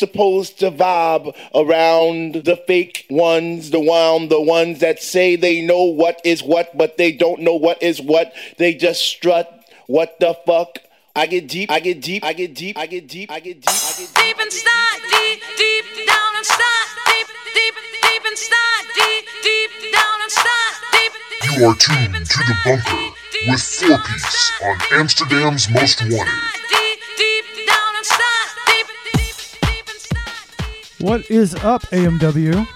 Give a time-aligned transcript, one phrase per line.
[0.00, 5.84] supposed to vibe around the fake ones, the one, the ones that say they know
[5.84, 8.32] what is what, but they don't know what is what?
[8.58, 9.46] They just strut.
[9.86, 10.78] What the fuck?
[11.14, 13.70] I get deep, I get deep, I get deep, I get deep, I get deep,
[13.70, 14.14] I get deep.
[14.14, 21.12] Deep inside, deep, deep down inside, deep, deep, deep inside, deep, deep down inside, deep.
[21.44, 22.96] You are tuned to the bunker
[23.50, 26.50] with 4Peace on Amsterdam's Most Wanted.
[31.00, 32.68] What is up, AMW?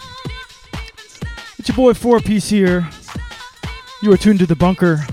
[1.59, 2.89] It's your boy 4Peace here.
[4.03, 5.05] You are tuned to the bunker.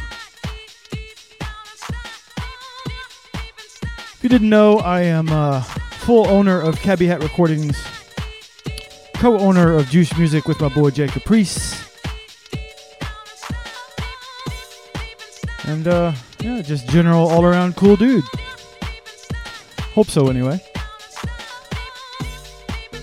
[3.81, 7.77] If you didn't know, I am uh, full owner of Cabbie Hat Recordings,
[9.15, 11.07] co-owner of Juice Music with my boy J.
[11.07, 11.83] Caprice,
[15.65, 18.23] and uh, yeah, just general all-around cool dude.
[19.95, 20.61] Hope so, anyway.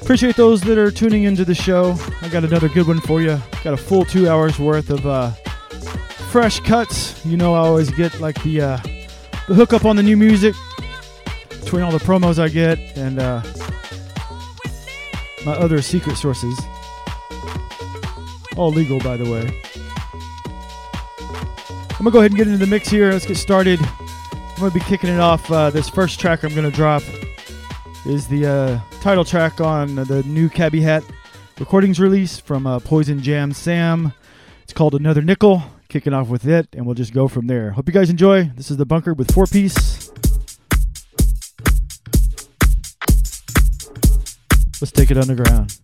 [0.09, 1.95] Appreciate those that are tuning into the show.
[2.23, 3.39] I got another good one for you.
[3.63, 5.33] Got a full two hours worth of uh,
[6.33, 7.23] fresh cuts.
[7.27, 8.79] You know, I always get like the uh,
[9.49, 10.55] the hookup on the new music
[11.61, 13.43] between all the promos I get and uh,
[15.45, 16.59] my other secret sources.
[18.57, 19.43] All legal, by the way.
[21.91, 23.13] I'm gonna go ahead and get into the mix here.
[23.13, 23.79] Let's get started.
[24.01, 25.51] I'm gonna be kicking it off.
[25.51, 27.03] Uh, this first track I'm gonna drop
[28.07, 31.05] is the uh, title track on the new Cabbie Hat
[31.61, 34.13] recordings release from uh, Poison Jam Sam.
[34.65, 35.63] It's called Another Nickel.
[35.89, 37.71] Kicking off with it, and we'll just go from there.
[37.71, 38.51] Hope you guys enjoy.
[38.57, 40.11] This is the bunker with 4Peace.
[44.83, 45.79] Let's take it underground.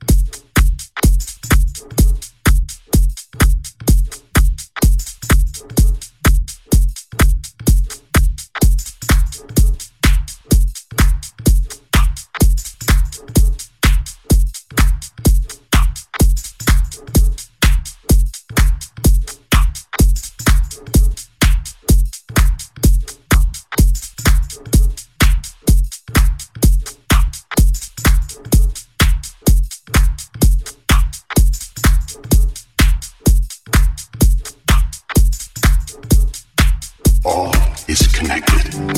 [38.37, 38.94] Is connected.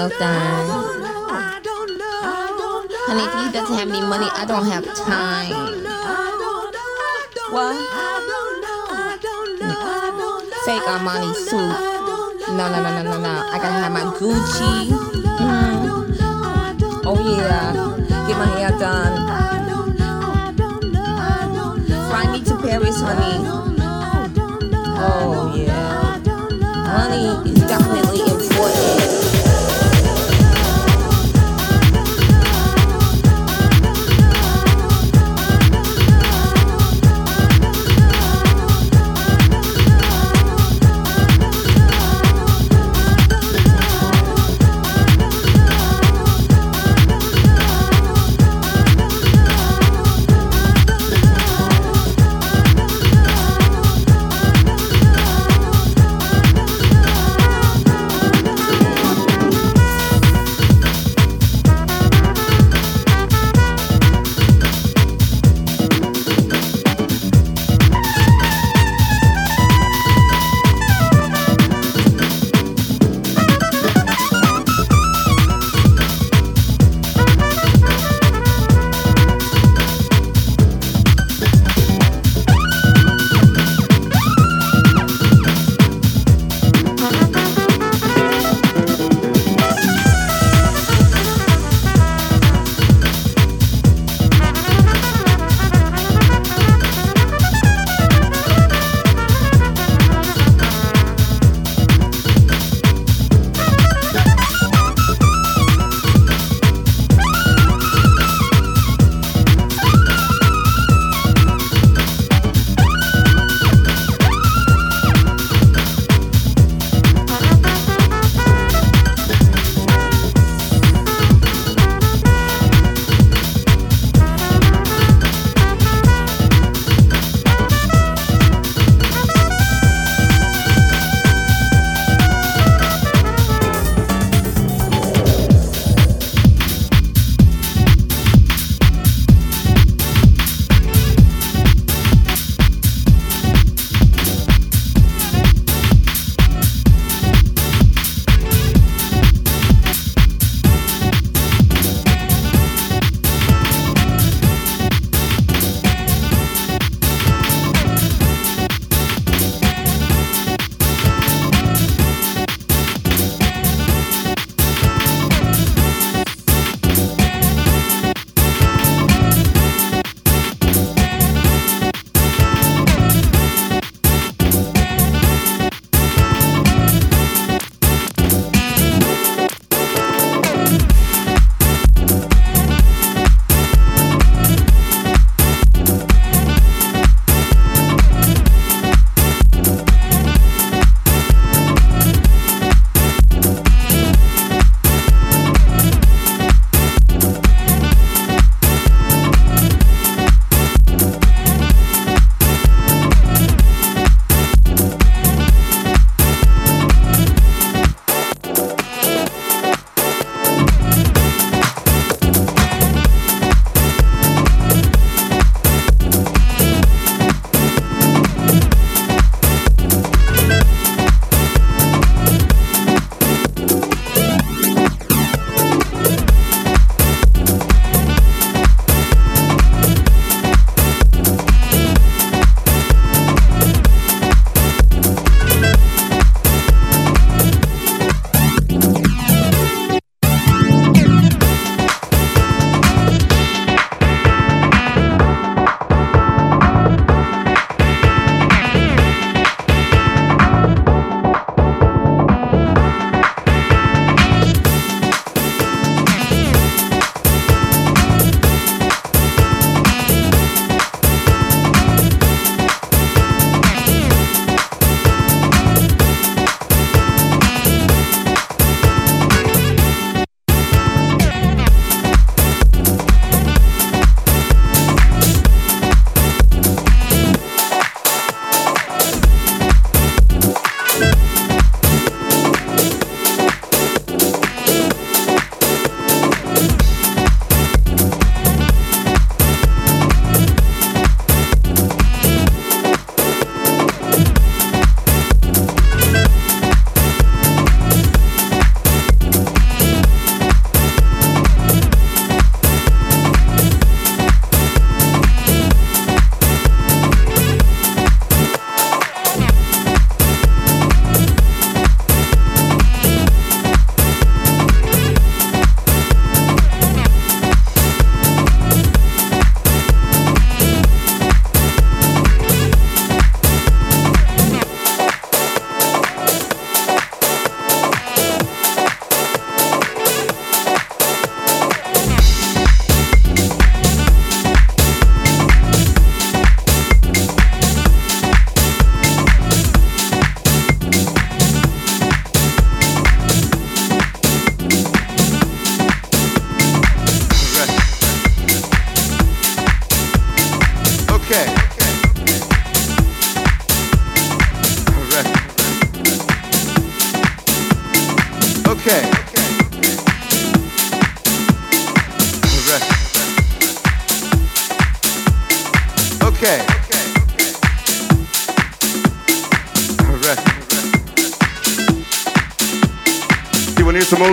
[0.00, 0.68] Nails done.
[3.06, 5.52] Honey, if he doesn't have any money, I don't have time.
[7.52, 7.76] What?
[10.64, 11.74] Fake Armani suit.
[12.56, 13.34] No, no, no, no, no, no.
[13.52, 14.88] I gotta have my Gucci.
[15.38, 15.80] Mm.
[17.04, 17.72] Oh yeah.
[18.26, 19.14] Get my hair done.
[22.08, 23.36] Fly me to Paris, honey.
[25.02, 26.20] Oh yeah.
[26.90, 28.29] Money is definitely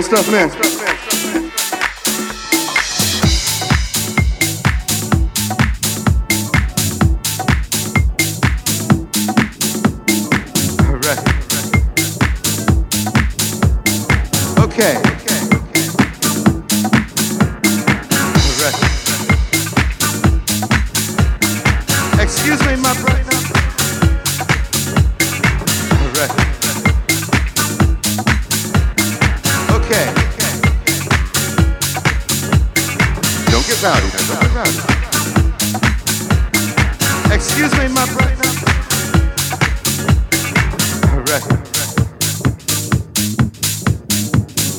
[0.08, 0.67] stuff, man?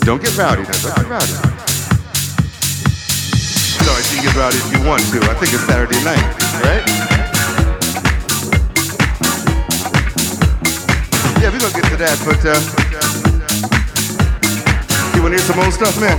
[0.09, 0.71] Don't get rowdy, man.
[0.81, 1.37] Don't get rowdy.
[3.77, 5.21] Sorry, you can get rowdy if you want to.
[5.21, 6.25] I think it's Saturday night,
[6.65, 6.81] right?
[11.37, 12.57] Yeah, we're gonna get to that, but uh,
[15.13, 16.17] you wanna hear some old stuff, man?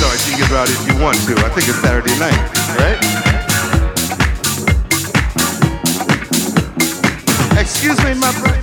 [0.00, 1.36] Sorry, you can get rowdy if you want to.
[1.44, 2.40] I think it's Saturday night,
[2.80, 2.96] right?
[7.60, 8.61] Excuse me, my brother.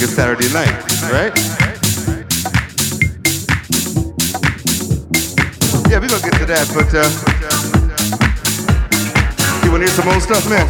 [0.00, 0.72] Think it's Saturday night,
[1.12, 1.36] right?
[5.90, 7.04] Yeah, we're gonna get to that, but uh,
[9.62, 10.66] you wanna hear some old stuff, man?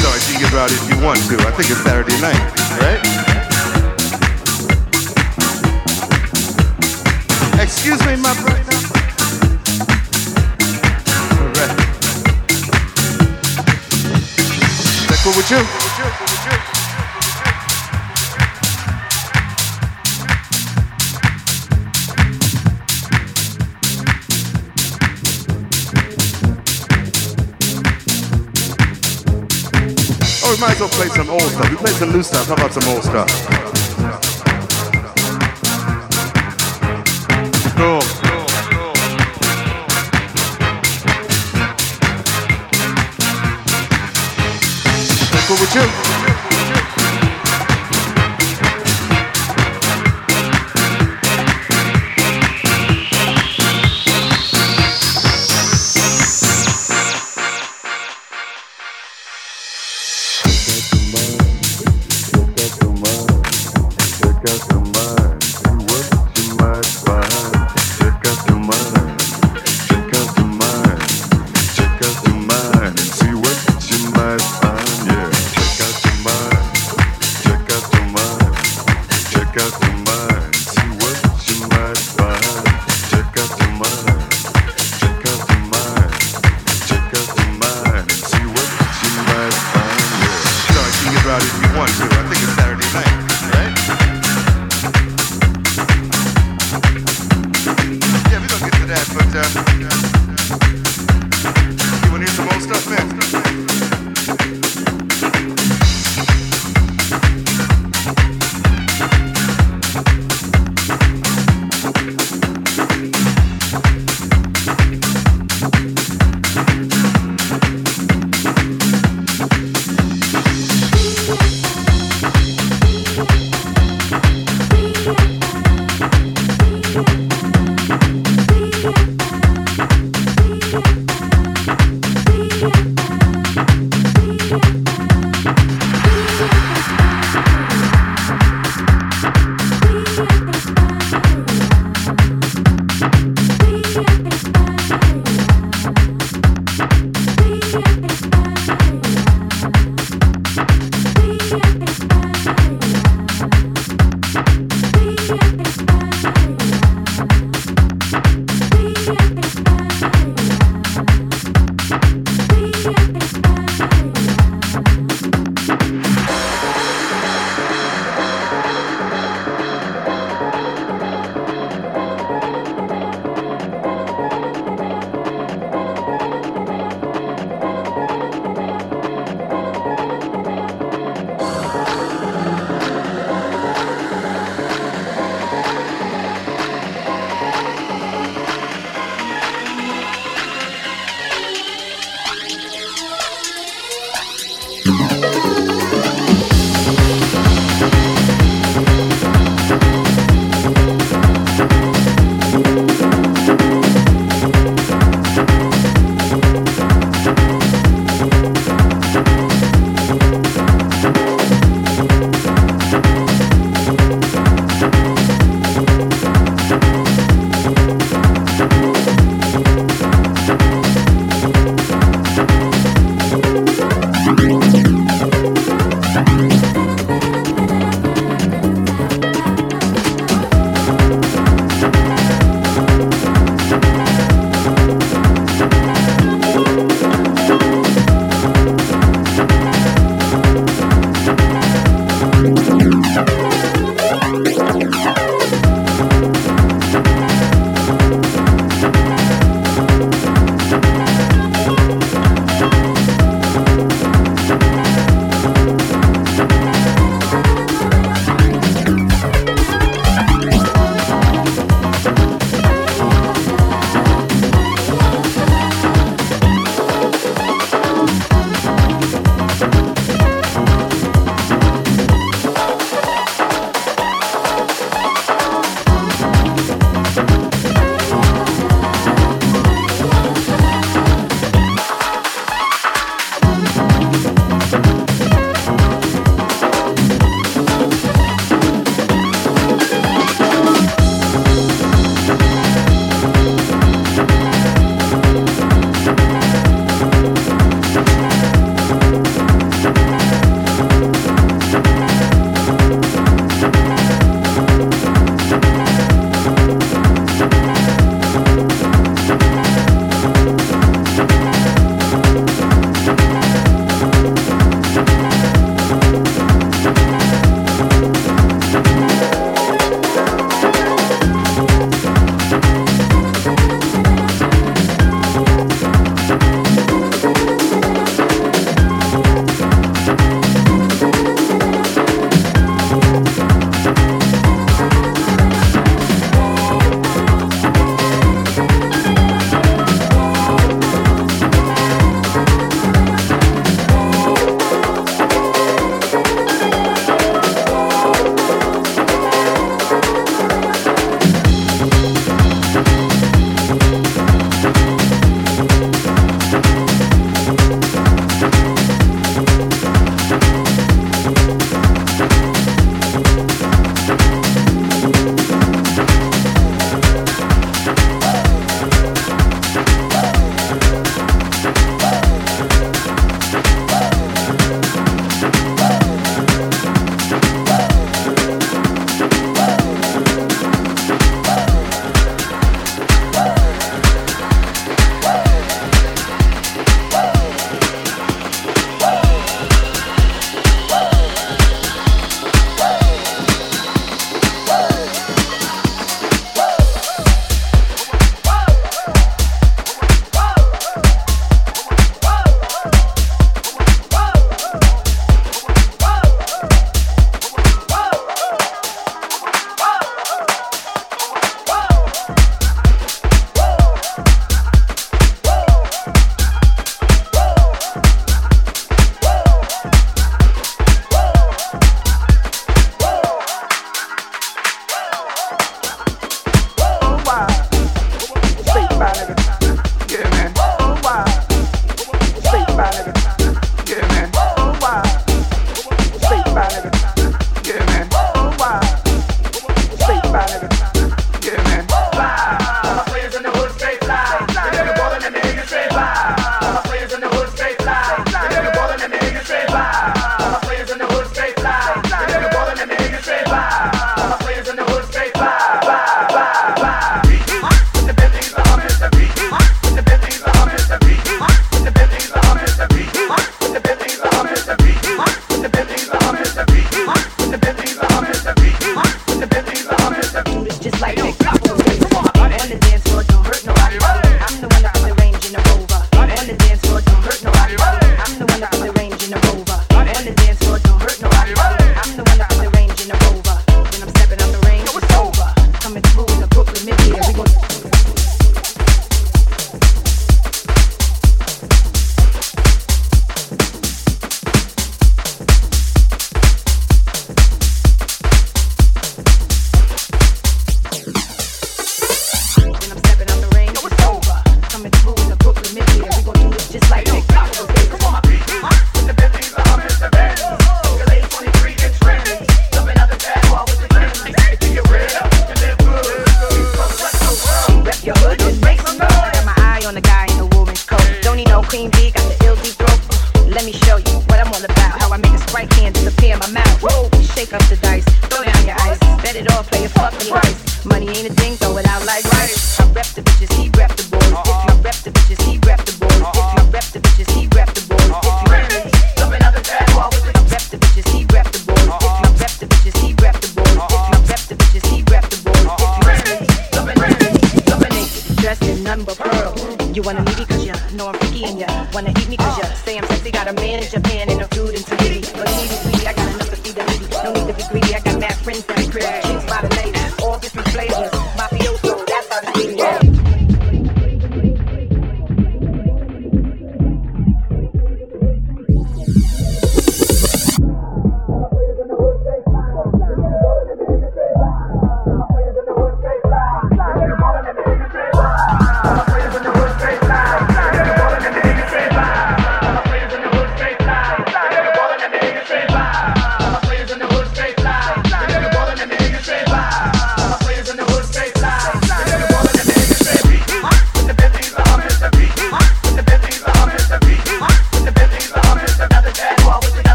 [0.00, 1.36] Sorry, you can get rowdy if you want to.
[1.46, 2.40] I think it's Saturday night,
[2.80, 3.00] right?
[7.60, 8.76] Excuse me, my brother.
[11.36, 11.72] Alright.
[14.96, 15.85] Is that cool with you?
[30.56, 31.70] We might as well play some old stuff.
[31.70, 32.46] We played some new stuff.
[32.46, 33.28] How about some old stuff?
[37.76, 38.00] Cool.
[45.46, 46.05] Cool with you?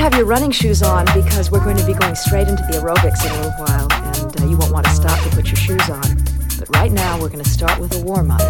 [0.00, 3.22] Have your running shoes on because we're going to be going straight into the aerobics
[3.22, 5.90] in a little while, and uh, you won't want to stop to put your shoes
[5.90, 6.16] on.
[6.58, 8.40] But right now, we're going to start with a warm up.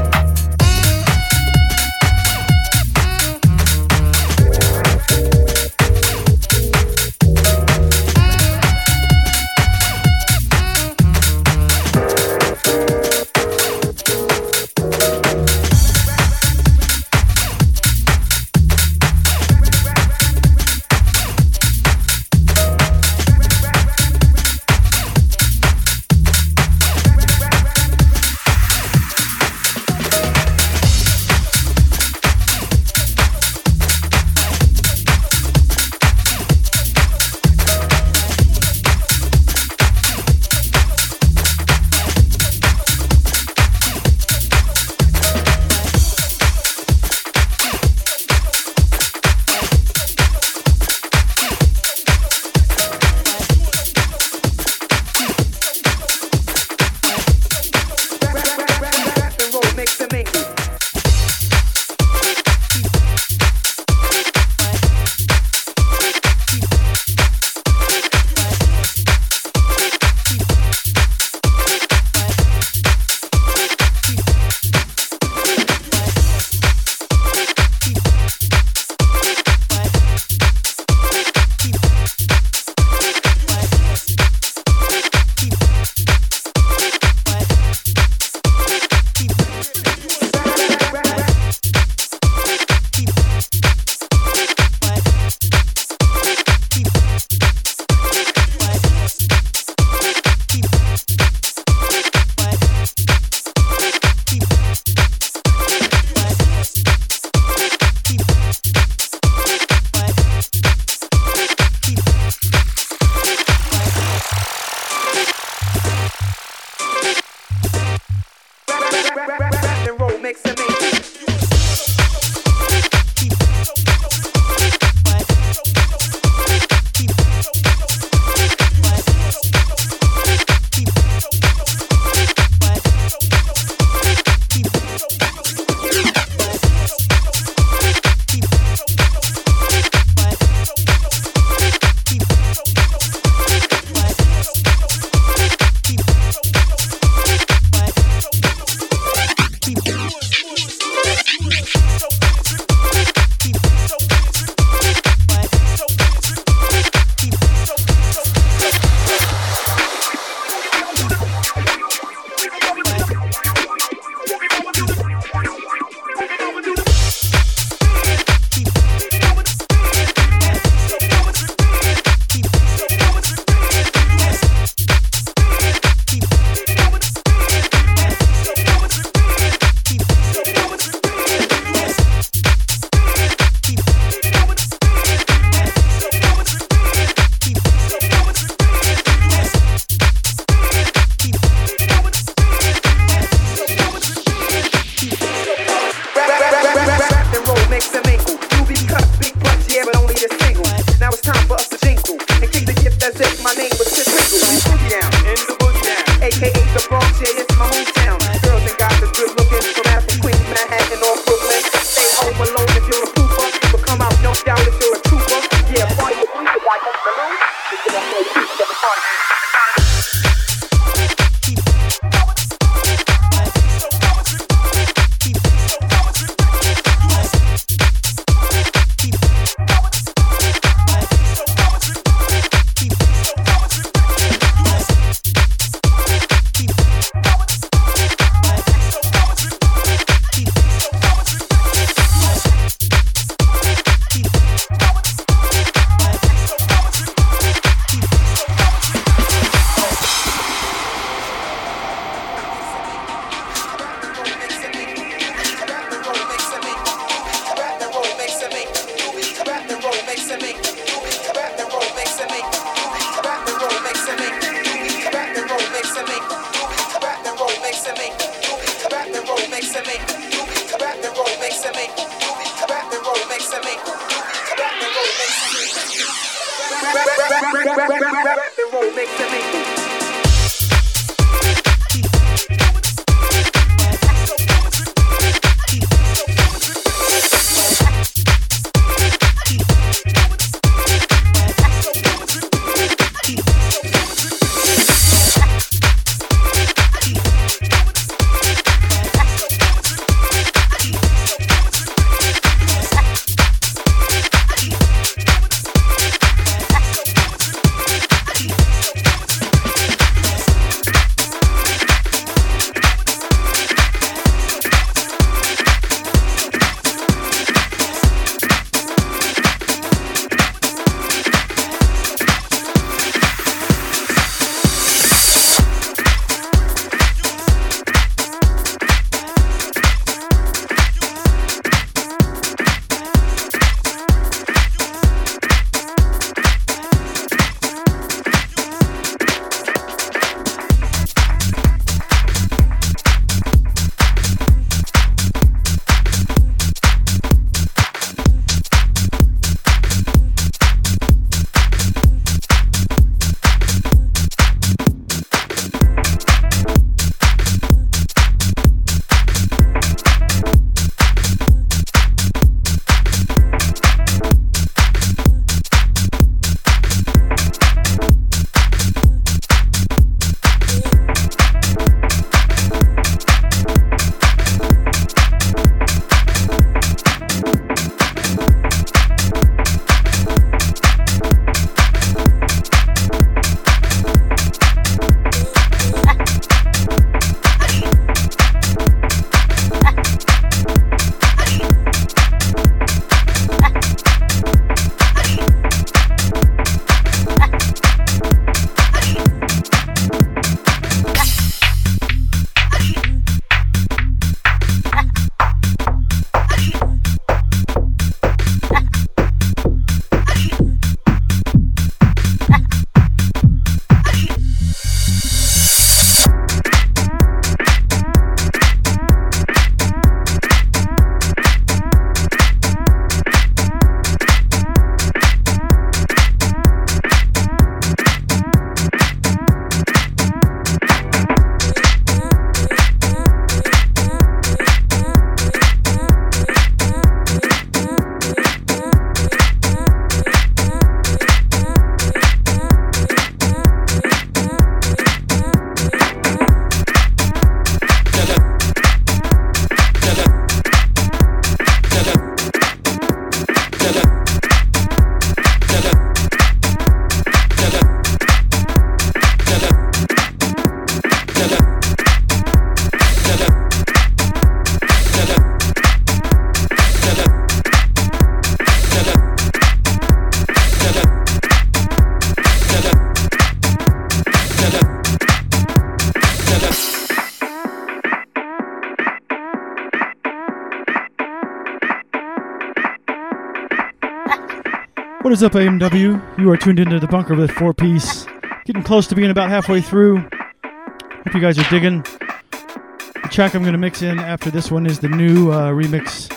[485.31, 486.41] What is up, AMW?
[486.41, 488.26] You are tuned into the bunker with 4Peace.
[488.64, 490.18] Getting close to being about halfway through.
[490.64, 492.03] Hope you guys are digging.
[492.51, 496.28] The track I'm going to mix in after this one is the new uh, remix.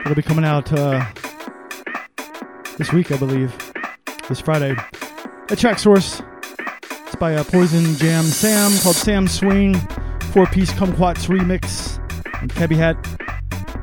[0.00, 1.02] It'll be coming out uh,
[2.76, 3.56] this week, I believe.
[4.28, 4.76] This Friday.
[5.48, 6.20] A track source.
[7.06, 9.76] It's by uh, Poison Jam Sam called Sam Swing.
[10.34, 11.96] 4Peace Kumquats remix.
[12.42, 13.02] And Cabbie Hat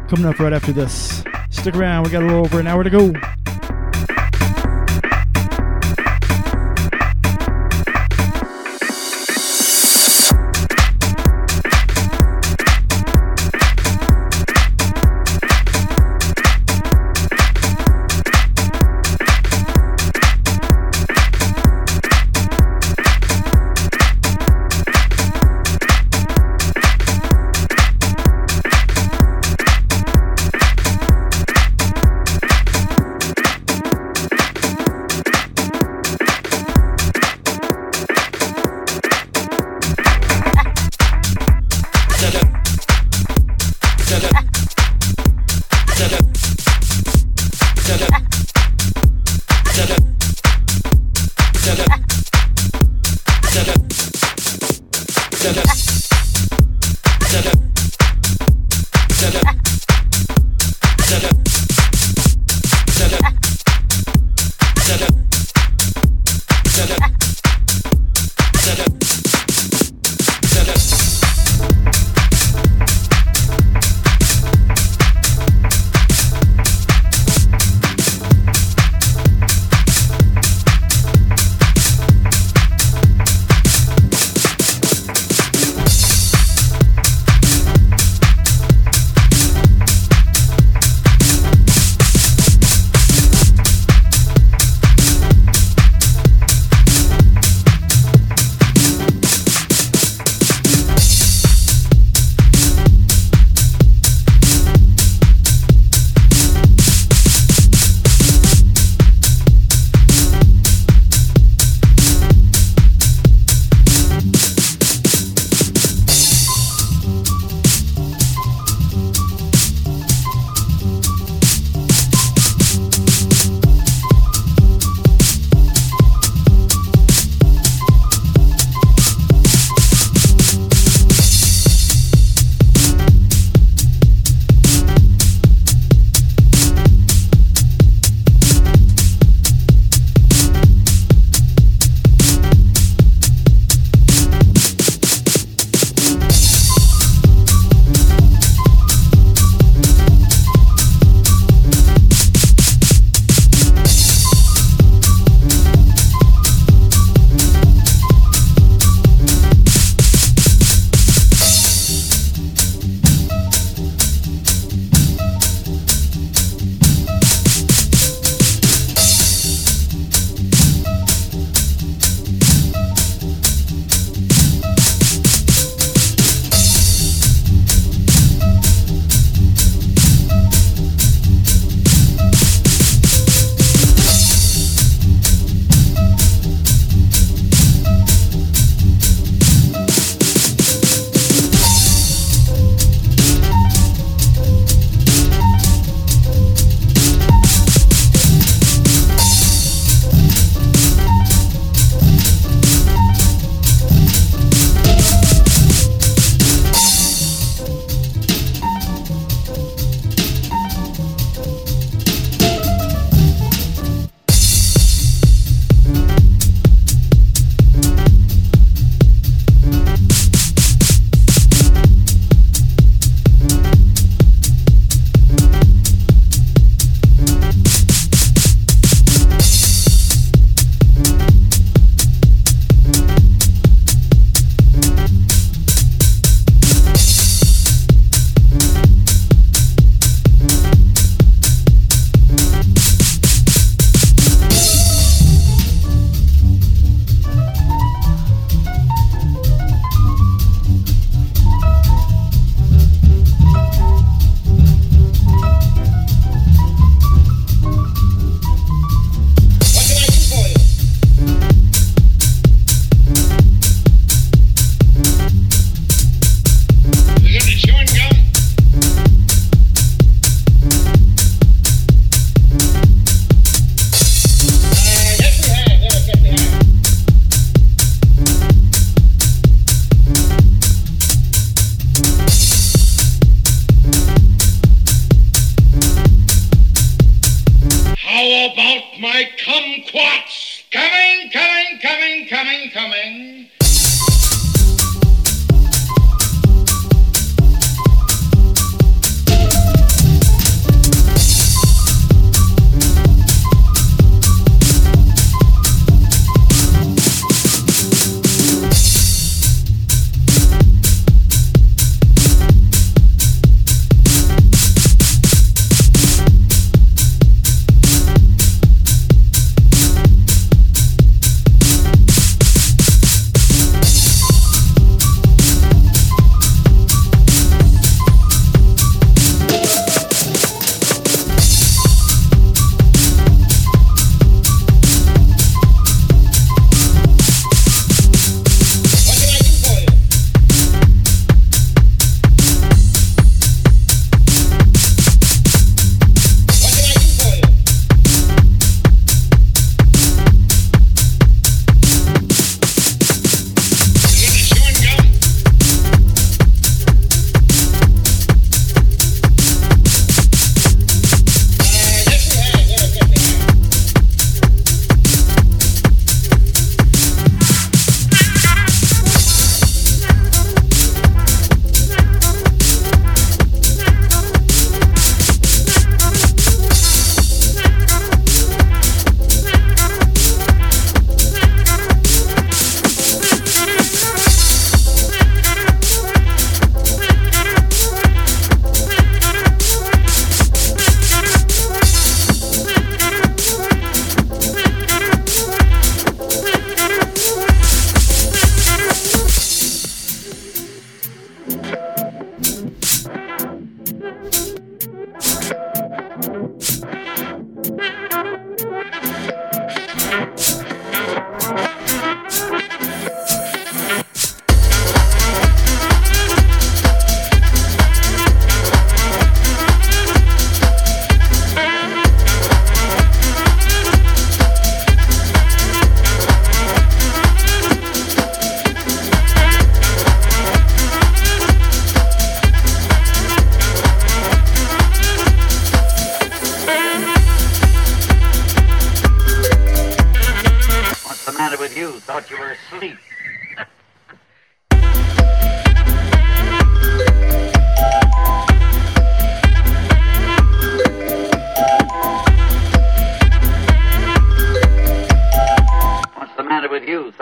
[0.10, 1.24] coming up right after this.
[1.50, 3.12] Stick around, we got a little over an hour to go.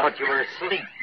[0.06, 0.95] thought you were asleep.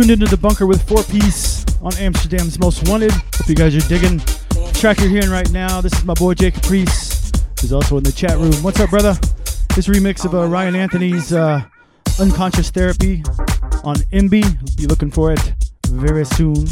[0.00, 3.12] Tuned into the bunker with 4Peace on Amsterdam's Most Wanted.
[3.12, 5.82] Hope you guys are digging the track you're hearing right now.
[5.82, 6.50] This is my boy J.
[6.50, 8.54] Caprice, who's also in the chat room.
[8.62, 9.12] What's up, brother?
[9.76, 11.62] This remix of uh, Ryan Anthony's uh,
[12.18, 13.22] Unconscious Therapy
[13.84, 14.42] on Emby.
[14.78, 15.54] Be looking for it
[15.88, 16.66] very soon.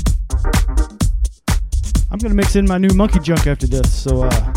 [2.10, 4.54] I'm gonna mix in my new monkey junk after this, so uh,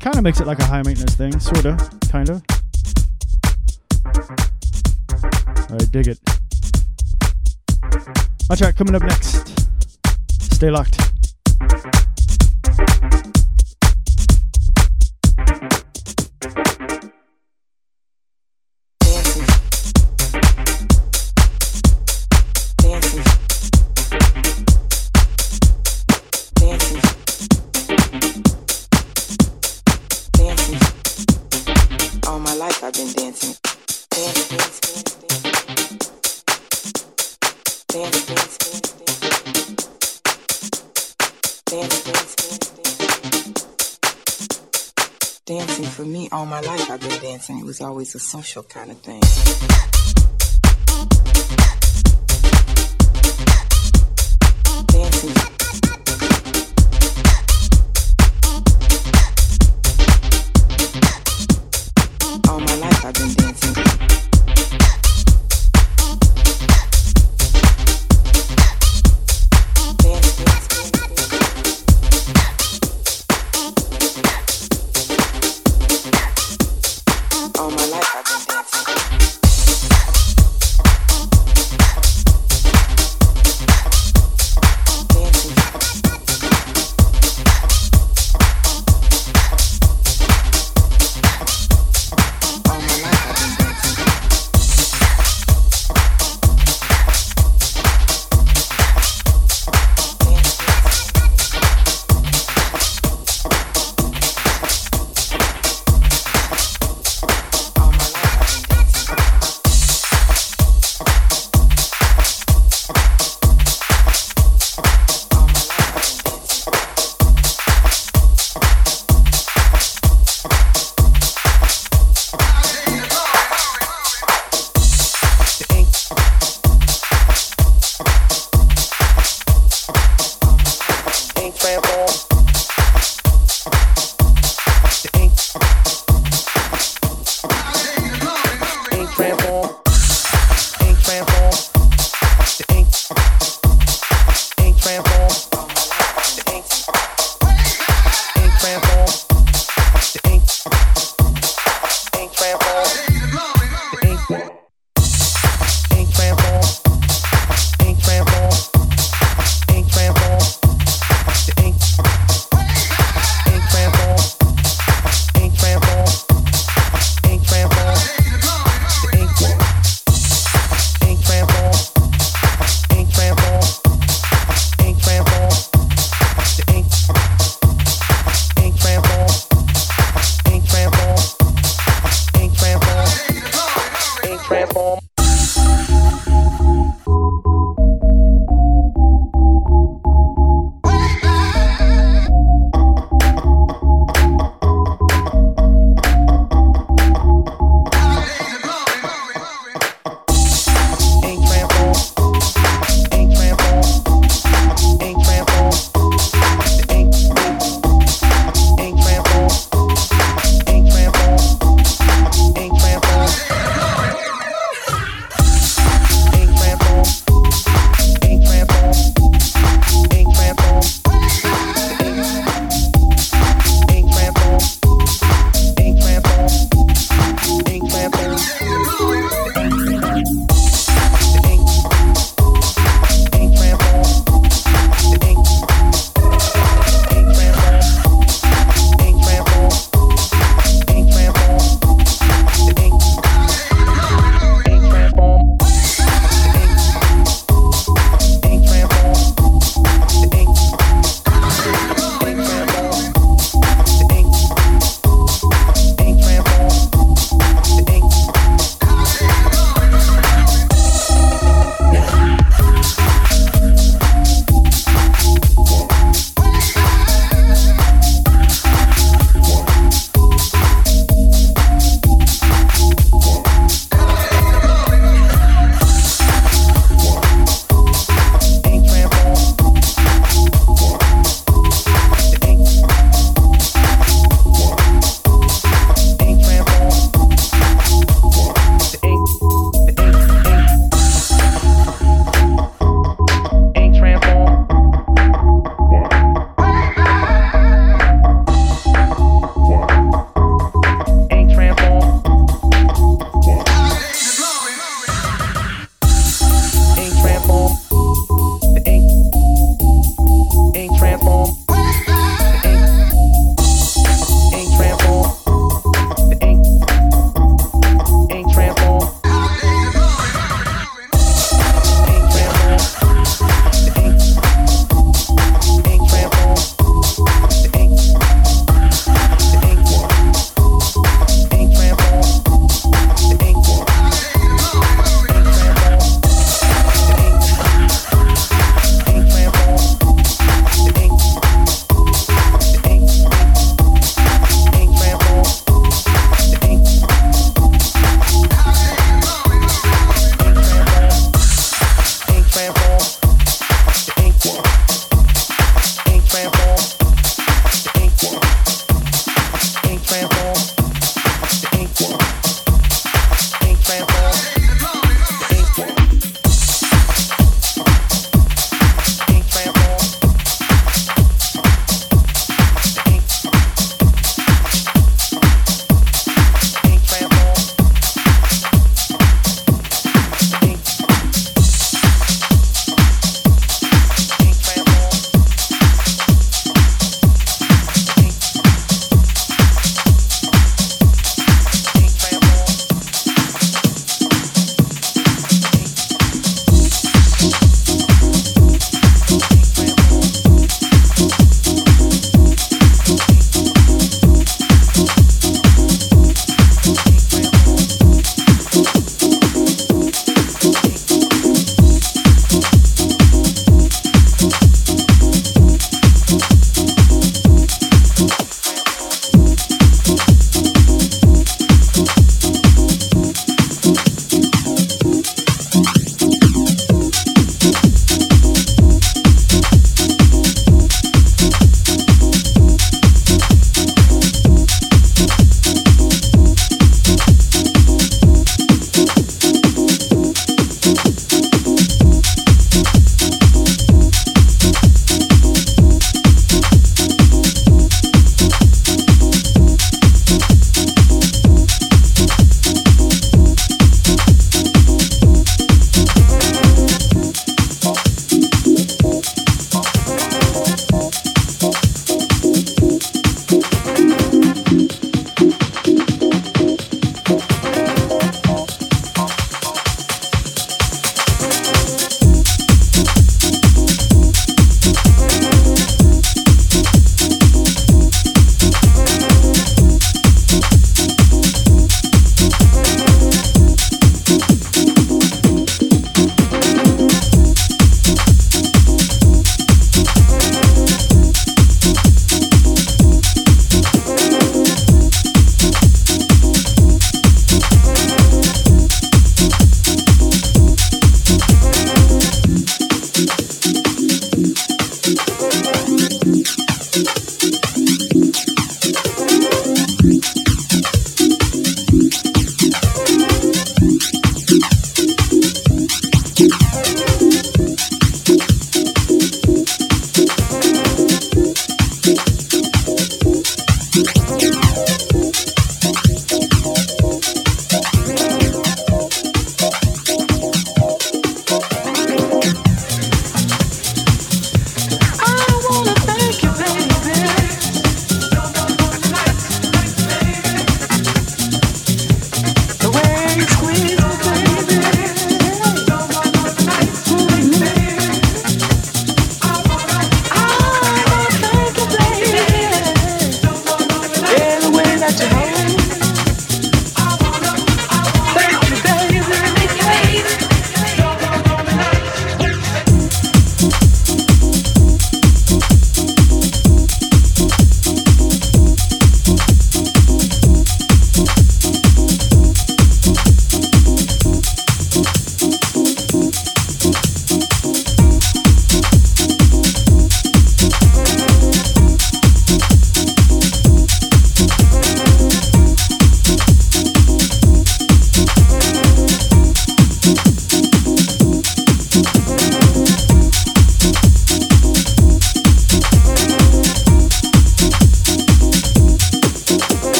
[0.00, 1.78] kind of makes it like a high maintenance thing, sorta,
[2.10, 2.42] kinda.
[5.70, 6.33] Right, dig it.
[8.48, 9.48] My track coming up next.
[10.54, 11.13] Stay locked.
[45.74, 47.58] Dancing for me all my life I've been dancing.
[47.58, 49.20] It was always a social kind of thing.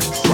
[0.00, 0.25] Phoenix.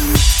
[0.00, 0.39] It back.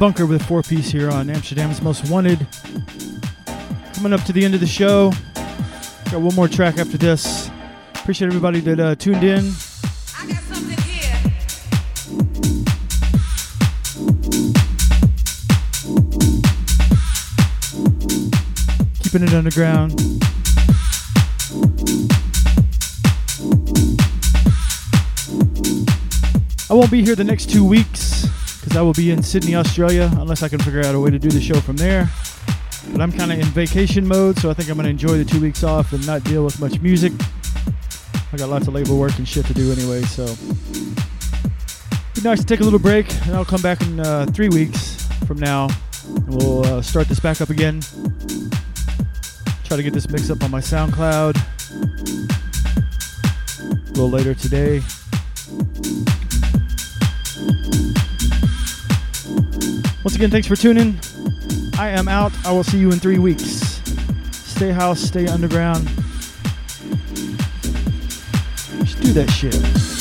[0.00, 2.46] Bunker with 4Peace here on Amsterdam's Most Wanted.
[3.92, 5.12] Coming up to the end of the show.
[6.10, 7.50] Got one more track after this.
[7.96, 9.52] Appreciate everybody that uh, tuned in.
[19.02, 20.00] Keeping it underground.
[26.70, 27.89] I won't be here the next two weeks
[28.70, 31.18] because I will be in Sydney, Australia, unless I can figure out a way to
[31.18, 32.08] do the show from there.
[32.92, 35.24] But I'm kind of in vacation mode, so I think I'm going to enjoy the
[35.24, 37.12] two weeks off and not deal with much music.
[38.32, 40.24] I got lots of label work and shit to do anyway, so
[42.14, 45.04] be nice to take a little break, and I'll come back in uh, three weeks
[45.26, 45.68] from now,
[46.06, 47.80] and we'll uh, start this back up again.
[49.64, 51.34] Try to get this mix up on my SoundCloud
[53.66, 54.80] a little later today.
[60.20, 61.00] Again, thanks for tuning.
[61.78, 62.30] I am out.
[62.44, 63.80] I will see you in three weeks.
[64.32, 65.88] Stay house, stay underground.
[68.84, 69.99] Just do that shit.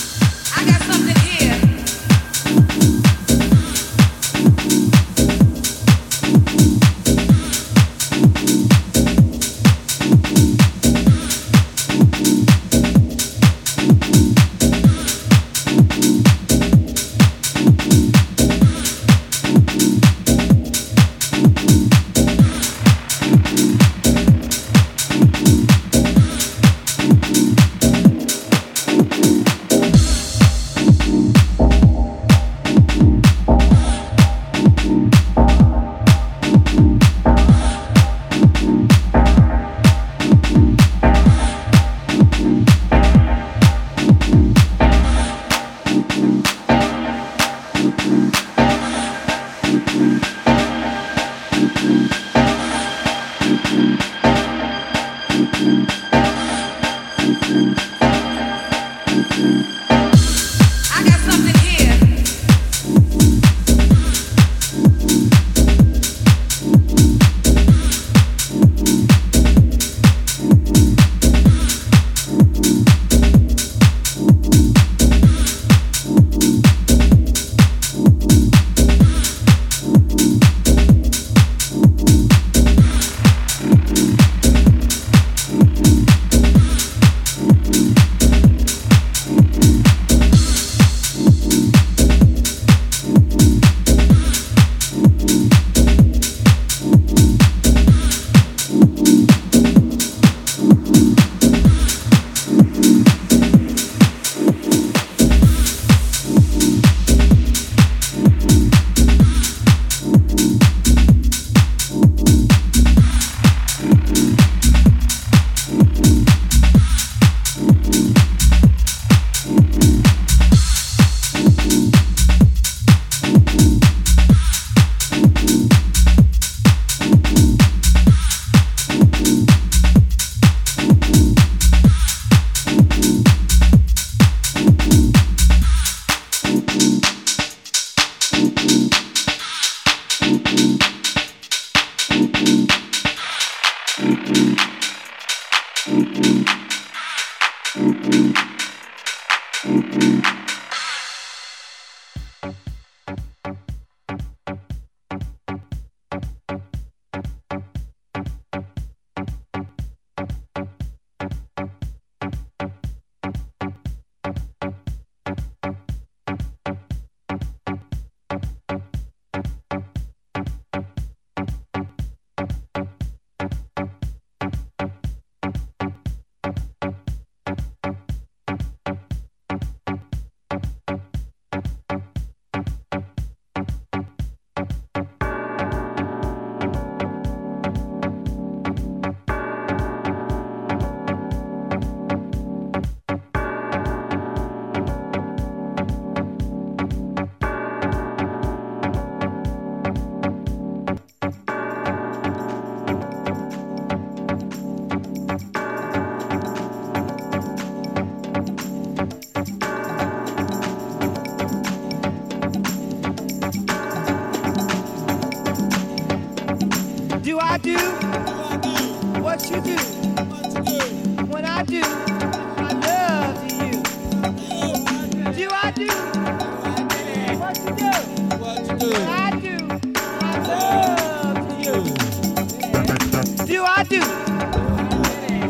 [233.89, 234.01] do?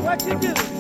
[0.01, 0.78] What you do?